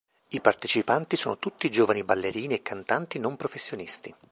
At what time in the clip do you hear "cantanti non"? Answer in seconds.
2.63-3.37